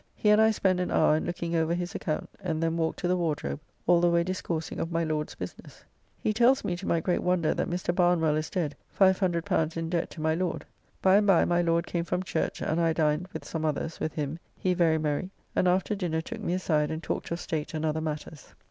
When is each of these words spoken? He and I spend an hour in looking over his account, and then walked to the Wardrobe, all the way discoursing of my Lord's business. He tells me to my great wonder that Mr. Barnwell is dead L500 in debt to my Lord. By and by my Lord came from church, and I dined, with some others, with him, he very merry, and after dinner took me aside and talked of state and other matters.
He 0.15 0.31
and 0.31 0.41
I 0.41 0.49
spend 0.49 0.79
an 0.79 0.89
hour 0.89 1.15
in 1.15 1.25
looking 1.25 1.55
over 1.55 1.75
his 1.75 1.93
account, 1.93 2.27
and 2.41 2.63
then 2.63 2.75
walked 2.75 2.97
to 3.01 3.07
the 3.07 3.15
Wardrobe, 3.15 3.59
all 3.85 4.01
the 4.01 4.09
way 4.09 4.23
discoursing 4.23 4.79
of 4.79 4.91
my 4.91 5.03
Lord's 5.03 5.35
business. 5.35 5.83
He 6.19 6.33
tells 6.33 6.63
me 6.63 6.75
to 6.77 6.87
my 6.87 6.99
great 6.99 7.21
wonder 7.21 7.53
that 7.53 7.69
Mr. 7.69 7.93
Barnwell 7.93 8.35
is 8.35 8.49
dead 8.49 8.75
L500 8.99 9.77
in 9.77 9.91
debt 9.91 10.09
to 10.09 10.19
my 10.21 10.33
Lord. 10.33 10.65
By 11.03 11.17
and 11.17 11.27
by 11.27 11.45
my 11.45 11.61
Lord 11.61 11.85
came 11.85 12.03
from 12.03 12.23
church, 12.23 12.63
and 12.63 12.81
I 12.81 12.93
dined, 12.93 13.27
with 13.31 13.45
some 13.45 13.63
others, 13.63 13.99
with 13.99 14.13
him, 14.13 14.39
he 14.57 14.73
very 14.73 14.97
merry, 14.97 15.29
and 15.55 15.67
after 15.67 15.93
dinner 15.93 16.21
took 16.21 16.41
me 16.41 16.55
aside 16.55 16.89
and 16.89 17.03
talked 17.03 17.29
of 17.29 17.39
state 17.39 17.75
and 17.75 17.85
other 17.85 18.01
matters. 18.01 18.55